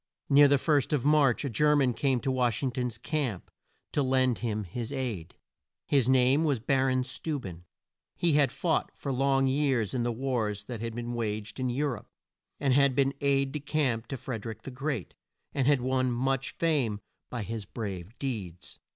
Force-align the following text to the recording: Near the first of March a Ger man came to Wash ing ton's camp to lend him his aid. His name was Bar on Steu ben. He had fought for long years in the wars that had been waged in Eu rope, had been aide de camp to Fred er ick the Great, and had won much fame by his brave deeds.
Near 0.29 0.47
the 0.47 0.57
first 0.57 0.93
of 0.93 1.05
March 1.05 1.45
a 1.45 1.49
Ger 1.51 1.75
man 1.75 1.93
came 1.93 2.19
to 2.21 2.31
Wash 2.31 2.63
ing 2.63 2.71
ton's 2.71 2.97
camp 2.97 3.51
to 3.91 4.01
lend 4.01 4.39
him 4.39 4.63
his 4.63 4.91
aid. 4.91 5.35
His 5.85 6.09
name 6.09 6.43
was 6.43 6.59
Bar 6.59 6.89
on 6.89 7.03
Steu 7.03 7.37
ben. 7.39 7.65
He 8.15 8.33
had 8.33 8.51
fought 8.51 8.89
for 8.97 9.13
long 9.13 9.45
years 9.45 9.93
in 9.93 10.01
the 10.01 10.11
wars 10.11 10.63
that 10.63 10.81
had 10.81 10.95
been 10.95 11.13
waged 11.13 11.59
in 11.59 11.69
Eu 11.69 11.85
rope, 11.85 12.09
had 12.59 12.95
been 12.95 13.13
aide 13.21 13.51
de 13.51 13.59
camp 13.59 14.07
to 14.07 14.17
Fred 14.17 14.43
er 14.47 14.49
ick 14.49 14.63
the 14.63 14.71
Great, 14.71 15.13
and 15.53 15.67
had 15.67 15.81
won 15.81 16.09
much 16.09 16.55
fame 16.57 16.99
by 17.29 17.43
his 17.43 17.65
brave 17.65 18.17
deeds. 18.17 18.79